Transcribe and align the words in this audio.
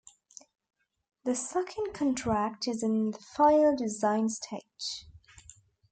The 1.25 1.35
second 1.35 1.93
contract 1.93 2.67
is 2.67 2.81
in 2.81 3.11
the 3.11 3.19
final 3.19 3.75
design 3.75 4.29
stage. 4.29 5.05